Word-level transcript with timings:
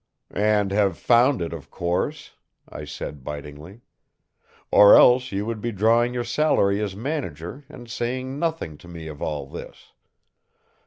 "And 0.33 0.71
have 0.71 0.97
found 0.97 1.43
it, 1.43 1.53
of 1.53 1.69
course," 1.69 2.31
I 2.67 2.85
said 2.85 3.23
bitingly. 3.23 3.81
"Or 4.71 4.95
else 4.95 5.31
you 5.31 5.45
would 5.45 5.61
be 5.61 5.71
drawing 5.71 6.11
your 6.11 6.23
salary 6.23 6.81
as 6.81 6.95
manager 6.95 7.65
and 7.69 7.87
saying 7.87 8.39
nothing 8.39 8.79
to 8.79 8.87
me 8.87 9.05
of 9.07 9.21
all 9.21 9.45
this! 9.45 9.91